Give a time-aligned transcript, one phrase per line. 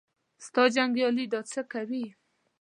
[0.45, 2.05] ستا جنګیالي دا څه کوي.